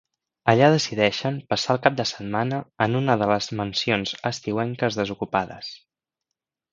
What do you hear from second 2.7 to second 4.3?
en una de les mansions